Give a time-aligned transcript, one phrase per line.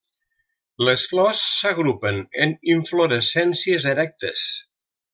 [0.87, 2.17] Les flors s'agrupen
[2.47, 4.51] en inflorescències erectes.